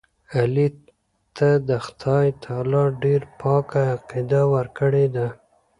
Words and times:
علي 0.35 0.67
ته 1.35 1.49
خدای 1.85 2.27
تعالی 2.43 2.83
ډېره 3.01 3.27
پاکه 3.39 3.81
عقیده 3.95 4.41
ورکړې 4.53 5.05
ده. 5.15 5.27